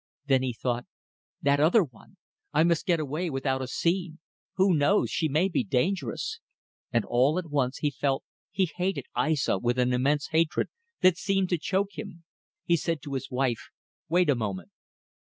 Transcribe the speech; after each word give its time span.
Then 0.25 0.41
he 0.41 0.51
thought: 0.51 0.87
That 1.43 1.59
other 1.59 1.83
one. 1.83 2.17
I 2.53 2.63
must 2.63 2.87
get 2.87 2.99
away 2.99 3.29
without 3.29 3.61
a 3.61 3.67
scene. 3.67 4.17
Who 4.55 4.73
knows; 4.73 5.11
she 5.11 5.27
may 5.29 5.47
be 5.47 5.63
dangerous!... 5.63 6.39
And 6.91 7.05
all 7.05 7.37
at 7.37 7.51
once 7.51 7.77
he 7.77 7.91
felt 7.91 8.23
he 8.49 8.65
hated 8.75 9.05
Aissa 9.15 9.59
with 9.59 9.77
an 9.77 9.93
immense 9.93 10.29
hatred 10.29 10.69
that 11.01 11.17
seemed 11.19 11.49
to 11.49 11.59
choke 11.59 11.99
him. 11.99 12.23
He 12.65 12.77
said 12.77 13.03
to 13.03 13.13
his 13.13 13.29
wife 13.29 13.69
"Wait 14.09 14.27
a 14.27 14.33
moment." 14.33 14.71